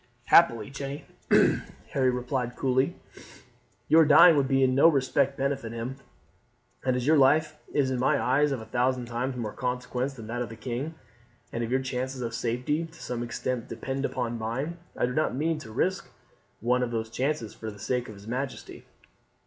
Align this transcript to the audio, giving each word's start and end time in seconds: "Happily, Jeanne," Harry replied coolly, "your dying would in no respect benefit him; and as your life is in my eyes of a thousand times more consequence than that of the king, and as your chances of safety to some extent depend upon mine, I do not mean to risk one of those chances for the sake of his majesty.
"Happily, 0.33 0.71
Jeanne," 0.71 1.03
Harry 1.91 2.09
replied 2.09 2.55
coolly, 2.55 2.95
"your 3.87 4.03
dying 4.03 4.35
would 4.35 4.49
in 4.49 4.73
no 4.73 4.87
respect 4.87 5.37
benefit 5.37 5.71
him; 5.73 5.97
and 6.83 6.95
as 6.95 7.05
your 7.05 7.19
life 7.19 7.59
is 7.71 7.91
in 7.91 7.99
my 7.99 8.19
eyes 8.19 8.51
of 8.51 8.59
a 8.59 8.65
thousand 8.65 9.05
times 9.05 9.35
more 9.35 9.53
consequence 9.53 10.15
than 10.15 10.25
that 10.25 10.41
of 10.41 10.49
the 10.49 10.55
king, 10.55 10.95
and 11.53 11.63
as 11.63 11.69
your 11.69 11.83
chances 11.83 12.21
of 12.23 12.33
safety 12.33 12.85
to 12.87 12.99
some 12.99 13.21
extent 13.21 13.67
depend 13.67 14.03
upon 14.03 14.39
mine, 14.39 14.79
I 14.97 15.05
do 15.05 15.13
not 15.13 15.35
mean 15.35 15.59
to 15.59 15.71
risk 15.71 16.09
one 16.61 16.81
of 16.81 16.89
those 16.89 17.11
chances 17.11 17.53
for 17.53 17.69
the 17.69 17.77
sake 17.77 18.07
of 18.09 18.15
his 18.15 18.25
majesty. 18.25 18.87